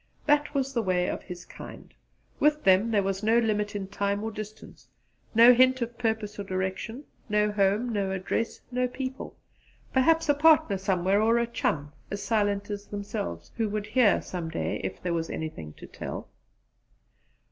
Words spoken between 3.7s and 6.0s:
in time or distance, no hint of